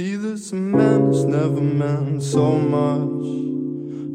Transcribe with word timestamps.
See, 0.00 0.16
this 0.16 0.50
man 0.50 1.08
has 1.08 1.26
never 1.26 1.60
meant 1.60 2.22
so 2.22 2.52
much. 2.52 3.22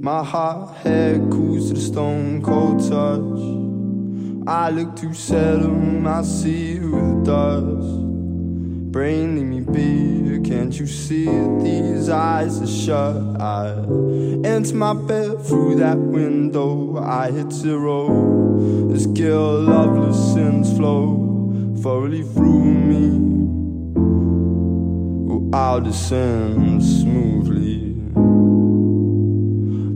My 0.03 0.23
hot 0.23 0.77
head 0.77 1.29
cools 1.29 1.67
to 1.67 1.75
the 1.75 1.79
stone 1.79 2.41
cold 2.41 2.79
touch. 2.79 4.47
I 4.47 4.71
look 4.71 4.95
to 4.95 5.13
settle, 5.13 6.07
I 6.07 6.23
see 6.23 6.77
you 6.77 6.89
with 6.89 7.25
dust. 7.25 8.01
Brain, 8.93 9.35
leave 9.35 9.45
me 9.45 9.59
be. 9.59 10.49
Can't 10.49 10.73
you 10.73 10.87
see 10.87 11.27
it? 11.27 11.63
These 11.63 12.09
eyes 12.09 12.59
are 12.63 12.75
shut. 12.83 13.39
I 13.39 13.73
enter 14.43 14.73
my 14.73 14.93
bed 14.95 15.45
through 15.45 15.75
that 15.75 15.99
window. 15.99 16.97
I 16.97 17.29
hit 17.29 17.51
zero. 17.51 18.89
This 18.91 19.05
girl, 19.05 19.61
loveless 19.61 20.33
sins 20.33 20.75
flow 20.75 21.75
thoroughly 21.83 22.23
through 22.23 22.63
me. 22.63 23.34
I'll 25.55 25.79
descend 25.79 26.83
smoothly. 26.83 27.95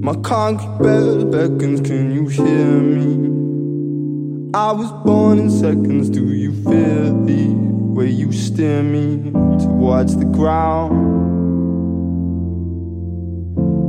My 0.02 0.16
concrete 0.22 0.78
bed 0.82 1.32
beckons, 1.32 1.82
can 1.82 2.14
you 2.14 2.28
hear 2.28 2.80
me? 2.80 4.52
I 4.54 4.72
was 4.72 4.90
born 5.04 5.38
in 5.38 5.52
seconds, 5.52 6.10
do 6.10 6.34
you 6.34 6.54
feel 6.64 7.26
the 7.26 7.48
way 7.94 8.08
you 8.08 8.32
steer 8.32 8.82
me 8.82 9.32
towards 9.60 10.16
the 10.16 10.24
ground? 10.24 10.96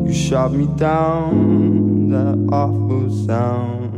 You 0.09 0.13
shot 0.13 0.51
me 0.53 0.67
down, 0.77 2.11
that 2.11 2.49
awful 2.53 3.11
sound. 3.27 3.97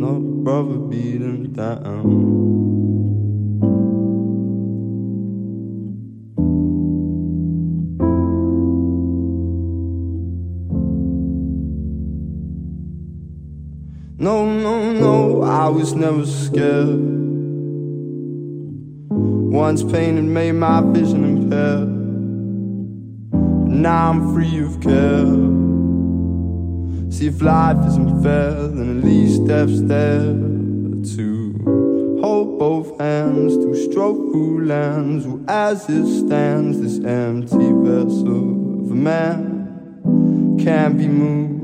No 0.00 0.18
brother 0.42 0.78
beating 0.78 1.52
down. 1.52 2.42
No, 14.22 14.46
no, 14.46 14.92
no, 14.92 15.42
I 15.42 15.68
was 15.68 15.94
never 15.94 16.24
scared. 16.24 17.00
Once 19.10 19.82
pain 19.82 20.14
had 20.14 20.24
made 20.26 20.52
my 20.52 20.80
vision 20.80 21.24
impaired. 21.24 21.88
But 23.32 23.74
now 23.74 24.10
I'm 24.10 24.32
free 24.32 24.60
of 24.62 24.80
care. 24.80 25.26
See, 27.10 27.26
if 27.26 27.42
life 27.42 27.84
isn't 27.88 28.22
fair, 28.22 28.68
then 28.68 28.98
at 28.98 29.04
least 29.04 29.44
death's 29.44 29.82
there 29.82 30.22
to 31.16 32.20
hold 32.22 32.60
both 32.60 33.00
hands, 33.00 33.56
to 33.56 33.74
stroke 33.74 34.30
through 34.30 34.66
lands. 34.66 35.26
Well, 35.26 35.42
as 35.48 35.90
it 35.90 36.06
stands, 36.06 36.80
this 36.80 37.04
empty 37.04 37.56
vessel 37.56 38.84
of 38.84 38.90
a 38.92 38.94
man 38.94 40.58
can't 40.62 40.96
be 40.96 41.08
moved. 41.08 41.61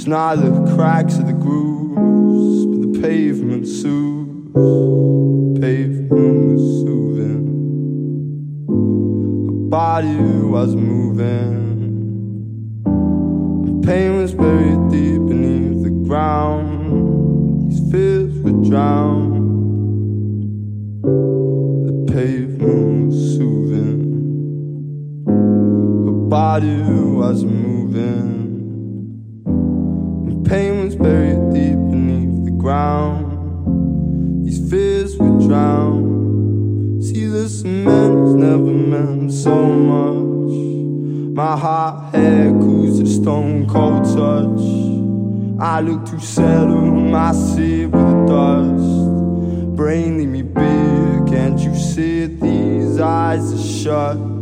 It's 0.00 0.08
not 0.08 0.36
the 0.36 0.74
cracks 0.74 1.18
of 1.18 1.26
the 1.26 1.34
grooves, 1.34 2.64
but 2.64 2.90
the 2.90 3.00
pavement 3.02 3.68
soothes. 3.68 5.60
Pavement 5.60 6.52
was 6.52 6.62
soothing. 6.80 7.44
Her 8.66 9.68
body 9.68 10.16
was 10.16 10.74
moving. 10.74 11.52
The 13.66 13.86
pain 13.86 14.16
was 14.16 14.32
buried 14.32 14.88
deep 14.88 15.20
beneath 15.28 15.82
the 15.82 15.90
ground. 15.90 17.70
These 17.70 17.92
fears 17.92 18.32
would 18.38 18.64
drown. 18.70 19.20
The 21.84 22.10
pavement 22.10 23.08
was 23.08 23.36
soothing. 23.36 24.00
Her 26.06 26.18
body 26.30 26.80
was 26.80 27.44
moving 27.44 28.39
was 30.90 30.96
buried 30.96 31.54
deep 31.54 31.78
beneath 31.90 32.44
the 32.44 32.50
ground. 32.50 34.44
These 34.44 34.68
fears 34.68 35.16
would 35.18 35.46
drown. 35.46 37.00
See, 37.00 37.26
the 37.26 37.48
cement 37.48 38.18
has 38.18 38.34
never 38.34 38.72
meant 38.92 39.32
so 39.32 39.54
much. 39.54 41.36
My 41.36 41.56
hot 41.56 42.12
hair 42.12 42.50
cools 42.50 42.98
to 42.98 43.06
stone 43.06 43.68
cold 43.68 44.04
touch. 44.04 45.60
I 45.60 45.80
look 45.80 46.06
to 46.06 46.18
settle 46.18 46.90
my 46.90 47.32
seat 47.34 47.86
with 47.86 48.10
the 48.10 48.26
dust. 48.26 49.76
Brain, 49.76 50.18
leave 50.18 50.28
me 50.28 50.42
big, 50.42 51.28
can't 51.32 51.60
you 51.60 51.76
see? 51.76 52.26
These 52.26 52.98
eyes 52.98 53.52
are 53.52 53.62
shut. 53.62 54.39